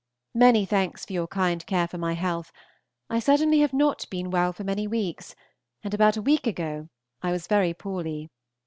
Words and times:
Many 0.33 0.65
thanks 0.65 1.05
for 1.05 1.13
your 1.13 1.27
kind 1.27 1.63
care 1.67 1.87
for 1.87 1.99
my 1.99 2.13
health; 2.13 2.51
I 3.07 3.19
certainly 3.19 3.59
have 3.59 3.71
not 3.71 4.07
been 4.09 4.31
well 4.31 4.51
for 4.51 4.63
many 4.63 4.87
weeks, 4.87 5.35
and 5.83 5.93
about 5.93 6.17
a 6.17 6.23
week 6.23 6.47
ago 6.47 6.89
I 7.21 7.31
was 7.31 7.45
very 7.45 7.75
poorly. 7.75 8.31